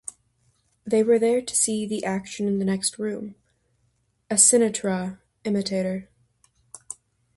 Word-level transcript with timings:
They 0.83 1.03
were 1.03 1.19
there 1.19 1.43
to 1.43 1.55
see 1.55 1.85
the 1.85 2.03
act 2.05 2.39
in 2.39 2.57
the 2.57 2.65
next 2.65 2.97
room, 2.97 3.35
a 4.31 4.33
Sinatra 4.33 5.19
imitator. 5.43 6.09